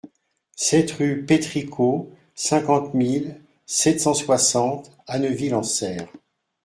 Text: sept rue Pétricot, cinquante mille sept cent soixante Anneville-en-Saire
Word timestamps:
sept 0.55 0.89
rue 0.93 1.25
Pétricot, 1.27 2.11
cinquante 2.33 2.95
mille 2.95 3.39
sept 3.67 3.99
cent 3.99 4.15
soixante 4.15 4.91
Anneville-en-Saire 5.05 6.07